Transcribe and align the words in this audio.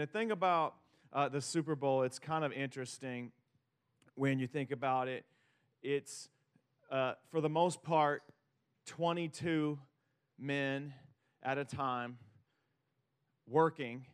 And 0.00 0.08
the 0.08 0.12
thing 0.12 0.30
about 0.30 0.76
uh, 1.12 1.28
the 1.28 1.42
Super 1.42 1.76
Bowl, 1.76 2.04
it's 2.04 2.18
kind 2.18 2.42
of 2.42 2.52
interesting 2.52 3.32
when 4.14 4.38
you 4.38 4.46
think 4.46 4.70
about 4.70 5.08
it. 5.08 5.26
It's, 5.82 6.30
uh, 6.90 7.16
for 7.30 7.42
the 7.42 7.50
most 7.50 7.82
part, 7.82 8.22
22 8.86 9.78
men 10.38 10.94
at 11.42 11.58
a 11.58 11.66
time 11.66 12.16
working 13.46 14.06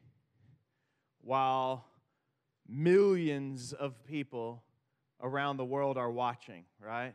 while 1.20 1.84
millions 2.66 3.72
of 3.72 4.04
people 4.08 4.64
around 5.22 5.56
the 5.56 5.64
world 5.64 5.96
are 5.96 6.10
watching, 6.10 6.64
right? 6.84 7.14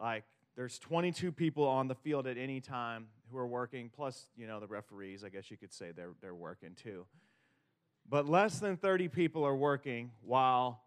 Like 0.00 0.24
there's 0.56 0.80
22 0.80 1.30
people 1.30 1.64
on 1.68 1.86
the 1.86 1.94
field 1.94 2.26
at 2.26 2.38
any 2.38 2.60
time 2.60 3.06
who 3.30 3.38
are 3.38 3.46
working, 3.46 3.88
plus, 3.88 4.30
you 4.36 4.48
know, 4.48 4.58
the 4.58 4.66
referees, 4.66 5.22
I 5.22 5.28
guess 5.28 5.48
you 5.48 5.56
could 5.56 5.72
say 5.72 5.92
they're, 5.94 6.14
they're 6.20 6.34
working 6.34 6.74
too. 6.74 7.06
But 8.08 8.28
less 8.28 8.58
than 8.58 8.76
30 8.76 9.08
people 9.08 9.44
are 9.44 9.56
working 9.56 10.10
while 10.22 10.82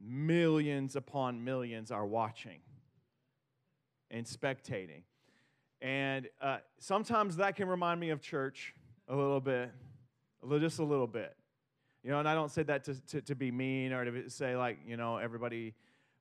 millions 0.00 0.96
upon 0.96 1.44
millions 1.44 1.90
are 1.90 2.06
watching 2.06 2.60
and 4.10 4.24
spectating. 4.24 5.02
And 5.80 6.28
uh, 6.40 6.58
sometimes 6.78 7.36
that 7.36 7.56
can 7.56 7.68
remind 7.68 8.00
me 8.00 8.10
of 8.10 8.20
church 8.20 8.74
a 9.08 9.14
little 9.14 9.40
bit, 9.40 9.70
a 10.42 10.46
little, 10.46 10.66
just 10.66 10.78
a 10.78 10.84
little 10.84 11.06
bit. 11.06 11.36
You 12.02 12.10
know, 12.10 12.20
and 12.20 12.28
I 12.28 12.34
don't 12.34 12.50
say 12.50 12.62
that 12.64 12.84
to, 12.84 13.06
to, 13.08 13.20
to 13.22 13.34
be 13.34 13.50
mean 13.50 13.92
or 13.92 14.04
to 14.04 14.30
say, 14.30 14.56
like, 14.56 14.78
you 14.86 14.96
know, 14.96 15.18
everybody, 15.18 15.74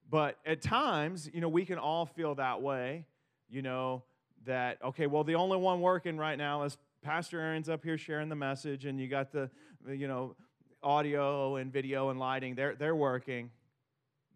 but 0.09 0.37
at 0.45 0.61
times, 0.61 1.29
you 1.33 1.41
know, 1.41 1.49
we 1.49 1.65
can 1.65 1.77
all 1.77 2.05
feel 2.05 2.35
that 2.35 2.61
way, 2.61 3.05
you 3.49 3.61
know, 3.61 4.03
that, 4.45 4.77
okay, 4.83 5.07
well, 5.07 5.23
the 5.23 5.35
only 5.35 5.57
one 5.57 5.81
working 5.81 6.17
right 6.17 6.37
now 6.37 6.63
is 6.63 6.77
Pastor 7.01 7.39
Aaron's 7.39 7.69
up 7.69 7.83
here 7.83 7.97
sharing 7.97 8.29
the 8.29 8.35
message, 8.35 8.85
and 8.85 8.99
you 8.99 9.07
got 9.07 9.31
the, 9.31 9.49
you 9.87 10.07
know, 10.07 10.35
audio 10.83 11.55
and 11.55 11.71
video 11.71 12.09
and 12.09 12.19
lighting, 12.19 12.55
they're, 12.55 12.75
they're 12.75 12.95
working, 12.95 13.51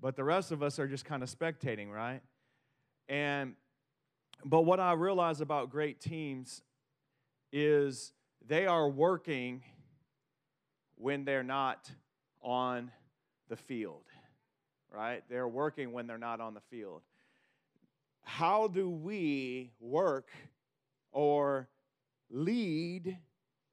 but 0.02 0.16
the 0.16 0.23
rest 0.23 0.52
of 0.52 0.63
us 0.63 0.80
are 0.80 0.88
just 0.88 1.05
kind 1.05 1.23
of 1.23 1.30
spectating, 1.30 1.91
right? 1.91 2.22
And, 3.08 3.55
but 4.44 4.61
what 4.61 4.80
I 4.80 4.94
realize 4.94 5.41
about 5.41 5.69
great 5.69 6.00
teams 6.00 6.61
is 7.52 8.13
they 8.47 8.66
are 8.66 8.89
working 8.89 9.63
when 10.95 11.25
they're 11.25 11.44
not 11.44 11.89
on 12.41 12.91
the 13.50 13.55
field, 13.55 14.03
right? 14.91 15.23
They're 15.30 15.47
working 15.47 15.91
when 15.91 16.07
they're 16.07 16.17
not 16.17 16.41
on 16.41 16.53
the 16.53 16.61
field. 16.61 17.02
How 18.23 18.67
do 18.67 18.89
we 18.89 19.72
work 19.80 20.30
or 21.11 21.67
lead, 22.31 23.17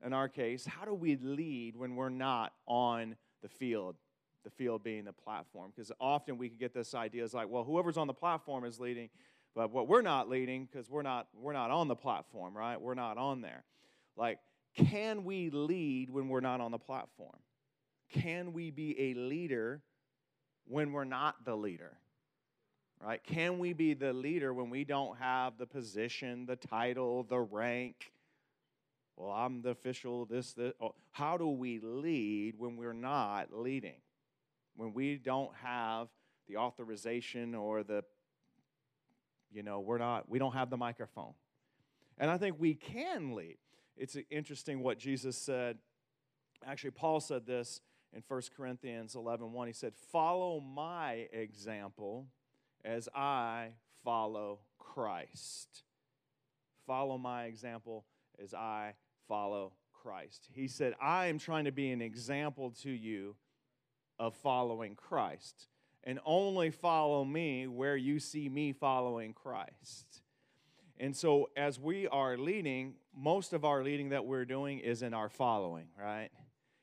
in 0.05 0.12
our 0.12 0.28
case, 0.28 0.67
how 0.67 0.84
do 0.84 0.95
we 0.95 1.17
lead 1.17 1.77
when 1.77 1.97
we're 1.97 2.09
not 2.09 2.53
on 2.67 3.17
the 3.42 3.48
field? 3.48 3.97
The 4.45 4.50
field 4.50 4.83
being 4.83 5.05
the 5.05 5.12
platform. 5.12 5.73
Because 5.75 5.92
often 6.00 6.39
we 6.39 6.48
can 6.48 6.59
get 6.59 6.75
this 6.75 6.95
idea 6.95 7.25
is 7.25 7.34
like, 7.34 7.48
well, 7.48 7.65
whoever's 7.65 7.97
on 7.97 8.06
the 8.06 8.15
platform 8.15 8.65
is 8.65 8.78
leading, 8.78 9.11
but 9.55 9.70
what 9.70 9.89
we're 9.89 10.03
not 10.03 10.28
leading 10.28 10.67
because 10.67 10.89
we're 10.89 11.03
not 11.03 11.28
we're 11.34 11.53
not 11.53 11.70
on 11.70 11.89
the 11.89 11.97
platform, 11.97 12.56
right? 12.56 12.81
We're 12.81 12.95
not 12.95 13.19
on 13.19 13.41
there. 13.41 13.65
Like 14.17 14.39
can 14.77 15.25
we 15.25 15.50
lead 15.50 16.11
when 16.11 16.28
we're 16.28 16.41
not 16.41 16.61
on 16.61 16.70
the 16.70 16.78
platform? 16.78 17.39
Can 18.12 18.53
we 18.53 18.70
be 18.70 18.98
a 18.98 19.15
leader 19.15 19.83
when 20.67 20.93
we're 20.93 21.05
not 21.05 21.45
the 21.45 21.56
leader? 21.56 21.98
Right? 23.00 23.22
Can 23.22 23.59
we 23.59 23.72
be 23.72 23.95
the 23.95 24.12
leader 24.12 24.53
when 24.53 24.70
we 24.70 24.84
don't 24.84 25.19
have 25.19 25.56
the 25.56 25.67
position, 25.67 26.47
the 26.47 26.56
title, 26.56 27.22
the 27.22 27.39
rank? 27.39 28.12
Well, 29.19 29.33
I'm 29.33 29.63
the 29.63 29.71
official, 29.71 30.25
this, 30.27 30.53
this. 30.53 30.73
Oh, 30.81 30.95
how 31.11 31.37
do 31.37 31.49
we 31.49 31.81
lead 31.81 32.55
when 32.57 32.77
we're 32.77 32.93
not 32.93 33.53
leading? 33.53 34.01
When 34.77 34.95
we 34.95 35.17
don't 35.17 35.51
have 35.62 36.09
the 36.47 36.56
authorization 36.56 37.55
or 37.55 37.83
the, 37.83 38.05
you 39.51 39.62
know, 39.62 39.81
we're 39.81 39.99
not, 39.99 40.28
we 40.28 40.39
don't 40.39 40.55
have 40.55 40.71
the 40.71 40.77
microphone. 40.77 41.34
And 42.17 42.31
I 42.31 42.39
think 42.39 42.57
we 42.59 42.75
can 42.75 43.34
lead 43.34 43.59
it's 43.99 44.17
interesting 44.31 44.81
what 44.81 44.99
Jesus 44.99 45.37
said. 45.37 45.78
Actually, 46.67 46.93
Paul 46.93 47.21
said 47.21 47.47
this 47.47 47.81
in 48.12 48.23
1 48.27 48.43
Corinthians 48.57 49.15
11 49.15 49.53
1. 49.53 49.67
He 49.67 49.73
said, 49.73 49.93
Follow 50.12 50.61
my 50.61 51.27
example 51.33 52.27
as 52.84 53.09
I 53.15 53.71
follow 54.05 54.61
Christ. 54.78 55.83
Follow 56.87 57.19
my 57.19 57.45
example 57.45 58.05
as 58.43 58.55
I 58.55 58.95
follow 59.28 59.72
Christ. 59.93 60.49
He 60.53 60.69
said, 60.69 60.94
I 61.00 61.27
am 61.27 61.39
trying 61.39 61.66
to 61.66 61.72
be 61.72 61.91
an 61.93 62.00
example 62.00 62.72
to 62.83 62.91
you 62.91 63.37
of 64.19 64.34
following 64.34 64.94
Christ. 64.94 65.69
And 66.05 66.19
only 66.25 66.71
follow 66.71 67.25
me 67.25 67.66
where 67.66 67.97
you 67.97 68.19
see 68.19 68.49
me 68.49 68.72
following 68.72 69.34
Christ. 69.34 70.22
And 70.99 71.15
so, 71.15 71.50
as 71.56 71.78
we 71.78 72.09
are 72.09 72.37
leading, 72.37 72.94
most 73.15 73.53
of 73.53 73.65
our 73.65 73.83
leading 73.83 74.09
that 74.09 74.25
we're 74.25 74.44
doing 74.44 74.78
is 74.78 75.03
in 75.03 75.15
our 75.15 75.28
following, 75.28 75.87
right? 76.00 76.31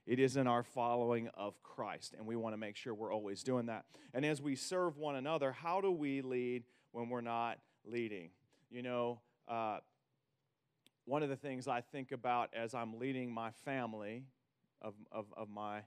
It 0.05 0.19
is 0.19 0.37
in 0.37 0.47
our 0.47 0.63
following 0.63 1.29
of 1.33 1.61
Christ, 1.63 2.13
and 2.17 2.27
we 2.27 2.35
want 2.35 2.53
to 2.53 2.57
make 2.57 2.75
sure 2.75 2.93
we're 2.93 3.13
always 3.13 3.41
doing 3.41 3.65
that. 3.65 3.85
And 4.13 4.25
as 4.25 4.41
we 4.41 4.55
serve 4.55 4.97
one 4.97 5.15
another, 5.15 5.51
how 5.51 5.81
do 5.81 5.91
we 5.91 6.21
lead 6.21 6.63
when 6.91 7.09
we're 7.09 7.21
not 7.21 7.57
leading? 7.83 8.29
You 8.69 8.83
know, 8.83 9.19
uh, 9.47 9.79
one 11.05 11.23
of 11.23 11.29
the 11.29 11.35
things 11.35 11.67
I 11.67 11.81
think 11.81 12.11
about 12.11 12.49
as 12.53 12.73
I'm 12.73 12.99
leading 12.99 13.31
my 13.31 13.51
family 13.63 14.23
of, 14.81 14.93
of, 15.11 15.25
of 15.37 15.49
my, 15.49 15.81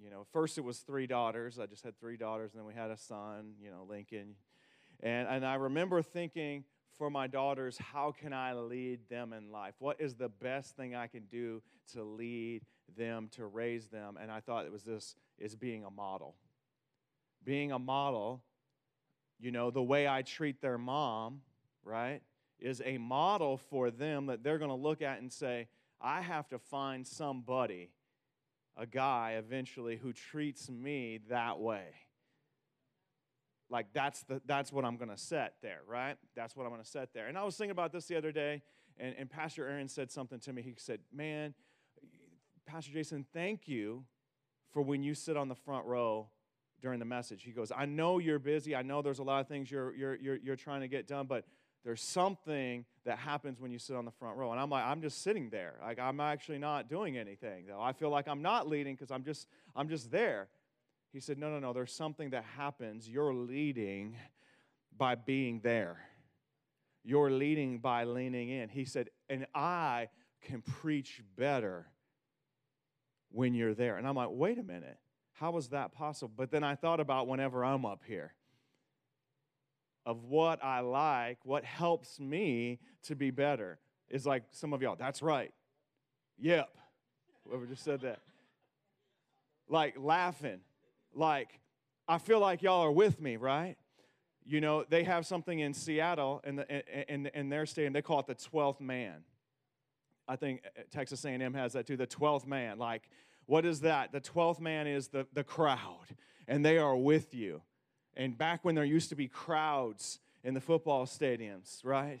you 0.00 0.10
know, 0.10 0.26
first 0.32 0.58
it 0.58 0.62
was 0.62 0.78
three 0.78 1.06
daughters. 1.06 1.58
I 1.58 1.66
just 1.66 1.82
had 1.82 1.98
three 1.98 2.16
daughters, 2.16 2.52
and 2.52 2.60
then 2.60 2.66
we 2.66 2.74
had 2.74 2.90
a 2.90 2.96
son, 2.96 3.54
you 3.60 3.70
know, 3.70 3.86
Lincoln. 3.88 4.34
And, 5.02 5.26
and 5.28 5.46
I 5.46 5.54
remember 5.54 6.02
thinking, 6.02 6.64
for 6.96 7.10
my 7.10 7.26
daughters, 7.26 7.76
how 7.78 8.12
can 8.12 8.32
I 8.32 8.52
lead 8.52 9.00
them 9.08 9.32
in 9.32 9.50
life? 9.50 9.74
What 9.78 10.00
is 10.00 10.14
the 10.14 10.28
best 10.28 10.76
thing 10.76 10.94
I 10.94 11.06
can 11.08 11.24
do 11.24 11.60
to 11.92 12.04
lead 12.04 12.62
them, 12.96 13.28
to 13.32 13.46
raise 13.46 13.88
them? 13.88 14.16
And 14.20 14.30
I 14.30 14.40
thought 14.40 14.64
it 14.64 14.72
was 14.72 14.84
this 14.84 15.16
is 15.38 15.56
being 15.56 15.84
a 15.84 15.90
model. 15.90 16.36
Being 17.42 17.72
a 17.72 17.78
model, 17.78 18.42
you 19.40 19.50
know, 19.50 19.70
the 19.70 19.82
way 19.82 20.06
I 20.06 20.22
treat 20.22 20.60
their 20.60 20.78
mom, 20.78 21.40
right, 21.82 22.22
is 22.64 22.80
a 22.84 22.96
model 22.96 23.58
for 23.58 23.90
them 23.90 24.26
that 24.26 24.42
they're 24.42 24.58
going 24.58 24.70
to 24.70 24.74
look 24.74 25.02
at 25.02 25.20
and 25.20 25.30
say, 25.30 25.68
I 26.00 26.22
have 26.22 26.48
to 26.48 26.58
find 26.58 27.06
somebody, 27.06 27.90
a 28.74 28.86
guy 28.86 29.36
eventually, 29.38 29.96
who 29.96 30.14
treats 30.14 30.70
me 30.70 31.20
that 31.28 31.60
way. 31.60 31.84
Like 33.68 33.86
that's 33.92 34.22
the 34.22 34.40
that's 34.46 34.72
what 34.72 34.84
i'm 34.84 34.96
to 34.98 35.16
set 35.16 35.54
there 35.62 35.80
right? 35.86 36.16
That's 36.36 36.54
what 36.54 36.66
i'm 36.66 36.76
to 36.78 36.84
set 36.84 37.12
there. 37.12 37.26
And 37.26 37.36
i 37.36 37.42
was 37.44 37.56
thinking 37.56 37.70
about 37.70 37.92
this 37.92 38.06
the 38.06 38.16
other 38.16 38.32
day 38.32 38.62
and, 38.98 39.14
and 39.18 39.28
pastor 39.28 39.68
aaron 39.68 39.88
said 39.88 40.10
something 40.10 40.38
to 40.40 40.52
me. 40.52 40.62
He 40.62 40.74
said 40.76 41.00
man 41.12 41.54
pastor 42.66 42.92
jason 42.92 43.26
thank 43.32 43.68
you 43.68 44.04
for 44.72 44.80
when 44.80 45.02
you 45.02 45.14
sit 45.14 45.36
on 45.36 45.48
the 45.48 45.54
front 45.54 45.86
row 45.86 46.28
during 46.80 46.98
the 46.98 47.04
message. 47.04 47.42
He 47.42 47.52
goes 47.52 47.72
i 47.74 47.84
know 47.84 48.18
you're 48.18 48.38
busy. 48.38 48.76
I 48.76 48.82
know 48.82 49.02
there's 49.02 49.18
a 49.18 49.24
lot 49.24 49.40
of 49.40 49.48
things 49.48 49.70
you're 49.70 49.94
you're 49.94 50.14
you're, 50.16 50.36
you're 50.36 50.56
trying 50.56 50.82
to 50.82 50.88
get 50.88 51.08
done 51.08 51.26
but 51.26 51.44
there's 51.84 52.02
something 52.02 52.84
that 53.04 53.18
happens 53.18 53.60
when 53.60 53.70
you 53.70 53.78
sit 53.78 53.94
on 53.94 54.04
the 54.04 54.10
front 54.10 54.36
row 54.36 54.50
and 54.50 54.60
i'm 54.60 54.70
like 54.70 54.84
i'm 54.84 55.02
just 55.02 55.22
sitting 55.22 55.50
there 55.50 55.74
like 55.82 55.98
i'm 55.98 56.20
actually 56.20 56.58
not 56.58 56.88
doing 56.88 57.16
anything 57.16 57.66
though 57.66 57.80
i 57.80 57.92
feel 57.92 58.10
like 58.10 58.26
i'm 58.28 58.42
not 58.42 58.68
leading 58.68 58.94
because 58.94 59.10
i'm 59.10 59.24
just 59.24 59.46
i'm 59.76 59.88
just 59.88 60.10
there 60.10 60.48
he 61.14 61.20
said, 61.20 61.38
No, 61.38 61.48
no, 61.48 61.60
no, 61.60 61.72
there's 61.72 61.92
something 61.94 62.30
that 62.30 62.44
happens. 62.56 63.08
You're 63.08 63.32
leading 63.32 64.16
by 64.96 65.14
being 65.14 65.60
there, 65.62 65.98
you're 67.04 67.30
leading 67.30 67.78
by 67.78 68.02
leaning 68.02 68.50
in. 68.50 68.68
He 68.68 68.84
said, 68.84 69.10
And 69.30 69.46
I 69.54 70.08
can 70.42 70.60
preach 70.60 71.22
better 71.36 71.86
when 73.30 73.54
you're 73.54 73.74
there. 73.74 73.96
And 73.96 74.08
I'm 74.08 74.16
like, 74.16 74.30
Wait 74.32 74.58
a 74.58 74.64
minute. 74.64 74.98
How 75.34 75.56
is 75.56 75.68
that 75.68 75.92
possible? 75.92 76.32
But 76.36 76.50
then 76.50 76.64
I 76.64 76.74
thought 76.74 76.98
about 76.98 77.28
whenever 77.28 77.64
I'm 77.64 77.86
up 77.86 78.02
here 78.06 78.34
of 80.06 80.24
what 80.24 80.62
I 80.62 80.80
like, 80.80 81.38
what 81.44 81.64
helps 81.64 82.20
me 82.20 82.78
to 83.04 83.14
be 83.14 83.30
better. 83.30 83.78
Is 84.10 84.26
like 84.26 84.44
some 84.50 84.72
of 84.72 84.82
y'all, 84.82 84.96
that's 84.96 85.22
right. 85.22 85.52
Yep. 86.38 86.68
Whoever 87.46 87.66
just 87.66 87.84
said 87.84 88.02
that. 88.02 88.20
Like 89.68 89.94
laughing 89.98 90.60
like, 91.14 91.60
I 92.08 92.18
feel 92.18 92.40
like 92.40 92.62
y'all 92.62 92.82
are 92.82 92.92
with 92.92 93.20
me, 93.20 93.36
right? 93.36 93.76
You 94.44 94.60
know, 94.60 94.84
they 94.88 95.04
have 95.04 95.26
something 95.26 95.58
in 95.58 95.72
Seattle 95.72 96.42
in, 96.44 96.56
the, 96.56 97.12
in, 97.12 97.26
in 97.26 97.48
their 97.48 97.66
stadium, 97.66 97.92
they 97.92 98.02
call 98.02 98.20
it 98.20 98.26
the 98.26 98.34
12th 98.34 98.80
man. 98.80 99.24
I 100.28 100.36
think 100.36 100.62
uh, 100.64 100.82
Texas 100.90 101.24
A&M 101.24 101.54
has 101.54 101.72
that 101.74 101.86
too, 101.86 101.96
the 101.96 102.06
12th 102.06 102.46
man. 102.46 102.78
Like, 102.78 103.08
what 103.46 103.64
is 103.64 103.80
that? 103.80 104.12
The 104.12 104.20
12th 104.20 104.60
man 104.60 104.86
is 104.86 105.08
the, 105.08 105.26
the 105.32 105.44
crowd, 105.44 106.06
and 106.46 106.64
they 106.64 106.78
are 106.78 106.96
with 106.96 107.34
you. 107.34 107.62
And 108.16 108.36
back 108.36 108.64
when 108.64 108.74
there 108.74 108.84
used 108.84 109.08
to 109.10 109.16
be 109.16 109.28
crowds 109.28 110.20
in 110.42 110.54
the 110.54 110.60
football 110.60 111.06
stadiums, 111.06 111.84
right? 111.84 112.20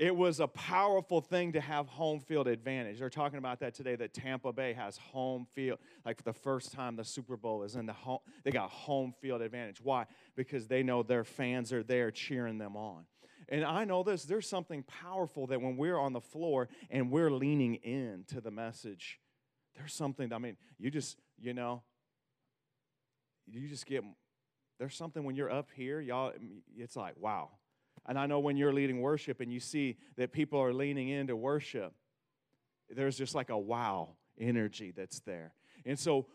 it 0.00 0.16
was 0.16 0.40
a 0.40 0.48
powerful 0.48 1.20
thing 1.20 1.52
to 1.52 1.60
have 1.60 1.86
home 1.86 2.20
field 2.20 2.48
advantage. 2.48 2.98
They're 2.98 3.10
talking 3.10 3.36
about 3.36 3.60
that 3.60 3.74
today 3.74 3.96
that 3.96 4.14
Tampa 4.14 4.50
Bay 4.50 4.72
has 4.72 4.96
home 4.96 5.46
field. 5.52 5.78
Like 6.06 6.16
for 6.16 6.22
the 6.22 6.32
first 6.32 6.72
time 6.72 6.96
the 6.96 7.04
Super 7.04 7.36
Bowl 7.36 7.64
is 7.64 7.76
in 7.76 7.84
the 7.84 7.92
home 7.92 8.20
they 8.42 8.50
got 8.50 8.70
home 8.70 9.12
field 9.20 9.42
advantage. 9.42 9.76
Why? 9.82 10.06
Because 10.36 10.66
they 10.68 10.82
know 10.82 11.02
their 11.02 11.22
fans 11.22 11.70
are 11.70 11.82
there 11.82 12.10
cheering 12.10 12.56
them 12.56 12.76
on. 12.76 13.04
And 13.50 13.62
I 13.62 13.84
know 13.84 14.02
this, 14.02 14.24
there's 14.24 14.48
something 14.48 14.84
powerful 14.84 15.46
that 15.48 15.60
when 15.60 15.76
we're 15.76 15.98
on 15.98 16.14
the 16.14 16.20
floor 16.20 16.70
and 16.88 17.10
we're 17.10 17.30
leaning 17.30 17.74
in 17.74 18.24
to 18.28 18.40
the 18.40 18.50
message, 18.50 19.20
there's 19.76 19.92
something, 19.92 20.32
I 20.32 20.38
mean, 20.38 20.56
you 20.78 20.90
just, 20.90 21.18
you 21.38 21.52
know, 21.52 21.82
you 23.46 23.68
just 23.68 23.84
get, 23.84 24.02
there's 24.80 24.96
something 24.96 25.24
when 25.24 25.36
you're 25.36 25.52
up 25.52 25.68
here, 25.76 26.00
y'all, 26.00 26.32
it's 26.74 26.96
like, 26.96 27.14
wow. 27.20 27.50
And 28.06 28.18
I 28.18 28.24
know 28.24 28.40
when 28.40 28.56
you're 28.56 28.72
leading 28.72 29.02
worship 29.02 29.40
and 29.40 29.52
you 29.52 29.60
see 29.60 29.98
that 30.16 30.32
people 30.32 30.58
are 30.58 30.72
leaning 30.72 31.10
into 31.10 31.36
worship, 31.36 31.92
there's 32.88 33.18
just 33.18 33.34
like 33.34 33.50
a 33.50 33.58
wow 33.58 34.16
energy 34.38 34.90
that's 34.96 35.20
there. 35.20 35.52
And 35.84 35.98
so, 35.98 36.26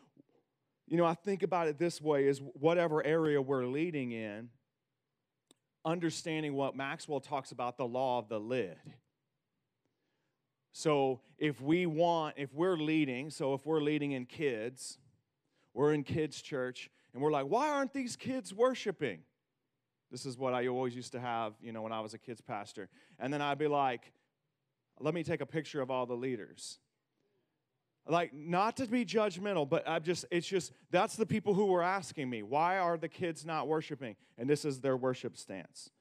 you 0.86 0.96
know, 0.96 1.06
I 1.06 1.16
think 1.16 1.42
about 1.42 1.68
it 1.68 1.80
this 1.80 2.00
way 2.00 2.28
is 2.28 2.40
whatever 2.54 3.04
area 3.04 3.42
we're 3.42 3.66
leading 3.66 4.12
in, 4.12 4.50
understanding 5.84 6.54
what 6.54 6.76
Maxwell 6.76 7.20
talks 7.20 7.52
about 7.52 7.78
the 7.78 7.88
law 7.88 8.20
of 8.20 8.30
the 8.30 8.40
lid. 8.40 8.78
So 10.72 11.22
if 11.40 11.60
we 11.62 11.88
want, 11.88 12.36
if 12.38 12.54
we're 12.54 12.78
leading, 12.78 13.32
so 13.32 13.56
if 13.56 13.66
we're 13.66 13.82
leading 13.82 14.12
in 14.12 14.28
kids, 14.28 15.00
we're 15.74 15.94
in 15.94 16.04
kids' 16.04 16.44
church, 16.44 16.92
and 17.16 17.24
we're 17.24 17.32
like, 17.32 17.46
why 17.46 17.70
aren't 17.70 17.94
these 17.94 18.18
kids 18.18 18.54
worshiping? 18.54 19.20
This 20.12 20.26
is 20.26 20.38
what 20.38 20.54
I 20.54 20.68
always 20.68 20.94
used 20.94 21.14
to 21.14 21.20
have, 21.22 21.54
you 21.62 21.72
know, 21.72 21.82
when 21.82 21.94
I 21.94 22.02
was 22.02 22.14
a 22.14 22.18
kids 22.18 22.42
pastor. 22.42 22.90
And 23.18 23.34
then 23.34 23.42
I'd 23.42 23.58
be 23.58 23.70
like, 23.70 24.12
let 25.00 25.14
me 25.14 25.24
take 25.24 25.40
a 25.40 25.46
picture 25.46 25.82
of 25.82 25.90
all 25.90 26.06
the 26.06 26.14
leaders. 26.14 26.78
Like, 28.06 28.34
not 28.34 28.76
to 28.78 28.88
be 28.88 29.06
judgmental, 29.06 29.68
but 29.68 29.88
I'm 29.88 30.04
just, 30.04 30.26
it's 30.30 30.46
just, 30.46 30.74
that's 30.92 31.16
the 31.16 31.26
people 31.26 31.54
who 31.54 31.68
were 31.68 31.82
asking 31.82 32.30
me, 32.30 32.44
why 32.44 32.80
are 32.80 32.98
the 32.98 33.08
kids 33.08 33.46
not 33.46 33.70
worshiping? 33.70 34.18
And 34.38 34.50
this 34.50 34.66
is 34.66 34.82
their 34.82 34.98
worship 34.98 35.38
stance. 35.38 35.92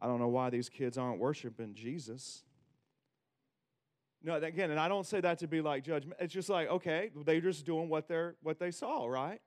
I 0.00 0.08
don't 0.08 0.18
know 0.18 0.28
why 0.28 0.50
these 0.50 0.68
kids 0.68 0.98
aren't 0.98 1.20
worshiping 1.20 1.74
Jesus. 1.74 2.42
No, 4.24 4.36
again, 4.36 4.70
and 4.70 4.80
I 4.80 4.88
don't 4.88 5.06
say 5.06 5.20
that 5.20 5.38
to 5.40 5.46
be 5.46 5.60
like 5.60 5.84
judgment. 5.84 6.18
It's 6.18 6.32
just 6.32 6.48
like, 6.48 6.68
okay, 6.68 7.10
they're 7.26 7.42
just 7.42 7.66
doing 7.66 7.90
what 7.90 8.08
they're 8.08 8.36
what 8.42 8.58
they 8.58 8.70
saw, 8.70 9.04
right? 9.04 9.38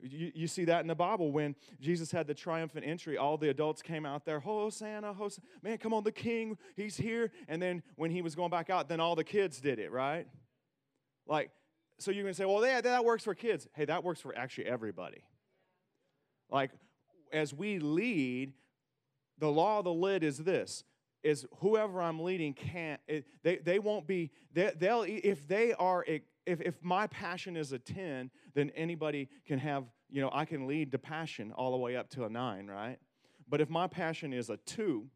You, 0.00 0.32
you 0.34 0.46
see 0.48 0.64
that 0.64 0.80
in 0.80 0.88
the 0.88 0.94
Bible 0.94 1.30
when 1.30 1.54
Jesus 1.80 2.10
had 2.10 2.26
the 2.26 2.34
triumphant 2.34 2.84
entry, 2.84 3.16
all 3.16 3.36
the 3.36 3.48
adults 3.48 3.80
came 3.80 4.04
out 4.04 4.24
there, 4.24 4.40
Hosanna, 4.40 5.12
Hosanna, 5.12 5.46
man, 5.62 5.78
come 5.78 5.94
on, 5.94 6.02
the 6.02 6.12
king, 6.12 6.58
he's 6.76 6.96
here. 6.96 7.30
And 7.48 7.62
then 7.62 7.82
when 7.94 8.10
he 8.10 8.22
was 8.22 8.34
going 8.34 8.50
back 8.50 8.70
out, 8.70 8.88
then 8.88 9.00
all 9.00 9.14
the 9.14 9.24
kids 9.24 9.60
did 9.60 9.78
it, 9.78 9.90
right? 9.90 10.26
Like, 11.26 11.50
so 11.98 12.10
you 12.10 12.24
can 12.24 12.34
say, 12.34 12.44
well, 12.44 12.64
yeah, 12.64 12.80
that 12.80 13.04
works 13.04 13.24
for 13.24 13.34
kids. 13.34 13.66
Hey, 13.74 13.84
that 13.84 14.04
works 14.04 14.20
for 14.20 14.36
actually 14.36 14.66
everybody. 14.66 15.22
Like, 16.48 16.70
as 17.32 17.52
we 17.52 17.78
lead, 17.78 18.52
the 19.38 19.50
law 19.50 19.78
of 19.78 19.84
the 19.84 19.92
lid 19.92 20.22
is 20.22 20.38
this 20.38 20.84
is 21.22 21.46
whoever 21.58 22.00
I'm 22.00 22.20
leading 22.20 22.54
can't, 22.54 23.00
it, 23.06 23.26
they, 23.42 23.56
they 23.56 23.78
won't 23.78 24.06
be, 24.06 24.30
they, 24.52 24.72
they'll, 24.78 25.04
if 25.06 25.46
they 25.46 25.72
are, 25.74 26.04
if, 26.06 26.22
if 26.46 26.82
my 26.82 27.06
passion 27.08 27.56
is 27.56 27.72
a 27.72 27.78
10, 27.78 28.30
then 28.54 28.70
anybody 28.76 29.28
can 29.46 29.58
have, 29.58 29.84
you 30.08 30.20
know, 30.20 30.30
I 30.32 30.44
can 30.44 30.66
lead 30.66 30.90
the 30.90 30.98
passion 30.98 31.52
all 31.52 31.72
the 31.72 31.76
way 31.76 31.96
up 31.96 32.08
to 32.10 32.24
a 32.24 32.28
9, 32.28 32.66
right? 32.66 32.98
But 33.48 33.60
if 33.60 33.68
my 33.68 33.86
passion 33.86 34.32
is 34.32 34.48
a 34.50 34.56
2, 34.58 35.06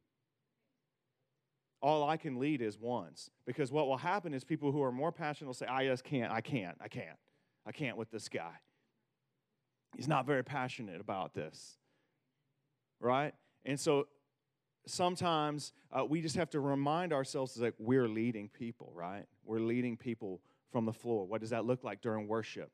all 1.80 2.08
I 2.08 2.16
can 2.16 2.38
lead 2.38 2.62
is 2.62 2.78
ones. 2.78 3.30
Because 3.46 3.72
what 3.72 3.86
will 3.86 3.96
happen 3.96 4.34
is 4.34 4.44
people 4.44 4.72
who 4.72 4.82
are 4.82 4.92
more 4.92 5.12
passionate 5.12 5.48
will 5.48 5.54
say, 5.54 5.66
I 5.66 5.86
just 5.86 6.04
can't, 6.04 6.32
I 6.32 6.40
can't, 6.40 6.76
I 6.80 6.88
can't, 6.88 7.18
I 7.66 7.72
can't 7.72 7.96
with 7.96 8.10
this 8.10 8.28
guy. 8.28 8.52
He's 9.96 10.08
not 10.08 10.24
very 10.24 10.42
passionate 10.42 11.00
about 11.00 11.34
this, 11.34 11.76
right? 13.00 13.34
And 13.64 13.78
so 13.78 14.06
sometimes 14.86 15.72
uh, 15.92 16.04
we 16.04 16.20
just 16.20 16.36
have 16.36 16.50
to 16.50 16.60
remind 16.60 17.12
ourselves 17.12 17.54
that 17.54 17.74
we're 17.78 18.08
leading 18.08 18.48
people, 18.48 18.92
right? 18.94 19.24
We're 19.44 19.60
leading 19.60 19.96
people 19.96 20.40
from 20.70 20.86
the 20.86 20.92
floor. 20.92 21.24
What 21.26 21.40
does 21.40 21.50
that 21.50 21.64
look 21.64 21.84
like 21.84 22.00
during 22.00 22.28
worship? 22.28 22.70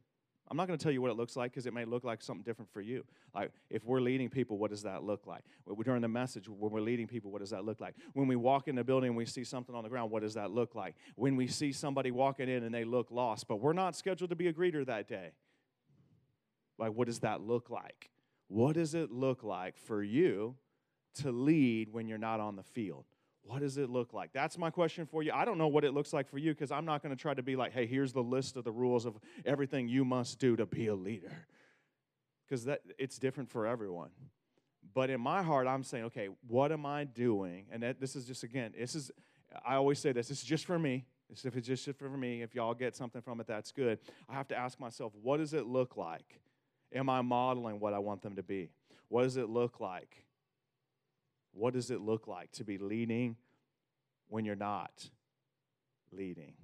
I'm 0.51 0.57
not 0.57 0.67
going 0.67 0.79
to 0.79 0.83
tell 0.83 0.93
you 0.93 1.03
what 1.03 1.11
it 1.11 1.17
looks 1.17 1.37
like 1.37 1.53
because 1.53 1.67
it 1.67 1.75
may 1.75 1.85
look 1.85 2.05
like 2.05 2.23
something 2.23 2.43
different 2.43 2.73
for 2.73 2.81
you. 2.81 3.05
Like 3.35 3.51
if 3.69 3.85
we're 3.85 4.01
leading 4.01 4.31
people, 4.31 4.57
what 4.57 4.71
does 4.71 4.83
that 4.83 5.03
look 5.03 5.27
like? 5.27 5.43
During 5.85 6.01
the 6.01 6.09
message, 6.09 6.49
when 6.49 6.73
we're 6.73 6.81
leading 6.81 7.07
people, 7.07 7.31
what 7.31 7.41
does 7.41 7.51
that 7.51 7.67
look 7.67 7.81
like? 7.81 7.95
When 8.15 8.27
we 8.27 8.37
walk 8.37 8.67
in 8.67 8.75
the 8.75 8.85
building 8.85 9.09
and 9.09 9.17
we 9.17 9.27
see 9.27 9.45
something 9.45 9.75
on 9.75 9.83
the 9.83 9.91
ground, 9.91 10.11
what 10.11 10.23
does 10.23 10.35
that 10.35 10.51
look 10.51 10.75
like? 10.75 10.95
When 11.17 11.37
we 11.37 11.49
see 11.49 11.73
somebody 11.73 12.11
walking 12.11 12.49
in 12.49 12.63
and 12.63 12.75
they 12.75 12.85
look 12.85 13.11
lost, 13.11 13.47
but 13.47 13.57
we're 13.57 13.75
not 13.75 13.95
scheduled 13.95 14.31
to 14.31 14.37
be 14.37 14.49
a 14.49 14.53
greeter 14.53 14.87
that 14.87 15.07
day. 15.07 15.33
Like 16.79 16.93
what 16.93 17.09
does 17.09 17.19
that 17.19 17.43
look 17.43 17.69
like? 17.69 18.11
What 18.47 18.75
does 18.77 18.95
it 18.95 19.11
look 19.11 19.43
like 19.43 19.77
for 19.77 20.03
you 20.03 20.57
to 21.17 21.33
lead 21.33 21.93
when 21.93 22.09
you're 22.09 22.19
not 22.19 22.41
on 22.41 22.57
the 22.57 22.63
field? 22.63 23.05
What 23.43 23.61
does 23.61 23.79
it 23.79 23.89
look 23.89 24.13
like? 24.13 24.33
That's 24.33 24.59
my 24.59 24.71
question 24.71 25.07
for 25.07 25.23
you. 25.23 25.33
I 25.33 25.45
don't 25.45 25.57
know 25.57 25.69
what 25.69 25.85
it 25.85 25.95
looks 25.95 26.13
like 26.13 26.29
for 26.29 26.39
you 26.39 26.53
because 26.53 26.71
I'm 26.71 26.85
not 26.85 27.03
going 27.03 27.17
to 27.17 27.21
try 27.21 27.33
to 27.33 27.43
be 27.43 27.57
like, 27.57 27.73
hey, 27.73 27.87
here's 27.87 28.13
the 28.13 28.23
list 28.23 28.57
of 28.57 28.65
the 28.65 28.73
rules 28.73 29.07
of 29.07 29.19
everything 29.47 29.89
you 29.89 30.05
must 30.05 30.39
do 30.39 30.55
to 30.57 30.67
be 30.67 30.89
a 30.89 30.95
leader. 30.95 31.47
Because 32.47 32.65
that 32.67 32.83
it's 32.99 33.19
different 33.19 33.51
for 33.51 33.67
everyone. 33.67 34.11
But 34.95 35.11
in 35.11 35.21
my 35.21 35.43
heart, 35.43 35.67
I'm 35.67 35.83
saying, 35.83 36.05
okay, 36.05 36.29
what 36.47 36.73
am 36.73 36.85
I 36.85 37.05
doing? 37.05 37.67
And 37.71 37.83
that, 37.83 38.01
this 38.01 38.17
is 38.17 38.27
just 38.27 38.43
again, 38.43 38.75
this 38.79 38.95
is 38.95 39.11
I 39.65 39.77
always 39.77 39.99
say 39.99 40.13
this, 40.13 40.29
this 40.29 40.39
is 40.39 40.45
just 40.45 40.67
for 40.67 40.79
me. 40.79 41.07
This, 41.31 41.45
if 41.45 41.57
it's 41.57 41.67
just 41.67 41.89
for 41.99 42.09
me, 42.09 42.43
if 42.43 42.55
y'all 42.55 42.75
get 42.75 42.97
something 42.97 43.21
from 43.21 43.41
it, 43.41 43.47
that's 43.47 43.71
good. 43.73 43.99
I 44.29 44.35
have 44.35 44.49
to 44.49 44.57
ask 44.57 44.81
myself, 44.81 45.13
what 45.23 45.39
does 45.39 45.55
it 45.55 45.67
look 45.67 45.97
like? 45.97 46.41
Am 46.93 47.11
I 47.11 47.21
modeling 47.21 47.81
what 47.81 47.93
I 47.93 47.99
want 47.99 48.23
them 48.23 48.37
to 48.37 48.43
be? 48.43 48.71
What 49.09 49.25
does 49.25 49.37
it 49.37 49.49
look 49.49 49.81
like? 49.81 50.25
What 51.53 51.75
does 51.75 51.91
it 51.91 52.01
look 52.01 52.27
like 52.27 52.53
to 52.53 52.65
be 52.65 52.79
leading 52.79 53.37
when 54.29 54.45
you're 54.45 54.57
not 54.57 55.11
leading? 56.13 56.55